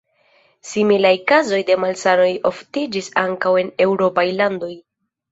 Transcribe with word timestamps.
Similaj 0.67 1.09
kazoj 1.31 1.59
de 1.67 1.75
la 1.75 1.81
malsano 1.83 2.25
oftiĝis 2.51 3.09
ankaŭ 3.25 3.51
en 3.65 3.69
eŭropaj 3.85 4.25
landoj. 4.39 4.71